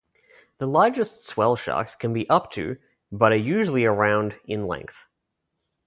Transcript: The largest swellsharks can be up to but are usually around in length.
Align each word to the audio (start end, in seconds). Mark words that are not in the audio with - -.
The 0.57 0.65
largest 0.65 1.29
swellsharks 1.29 1.95
can 1.99 2.11
be 2.11 2.27
up 2.27 2.49
to 2.53 2.77
but 3.11 3.33
are 3.33 3.35
usually 3.35 3.85
around 3.85 4.35
in 4.47 4.65
length. 4.65 5.05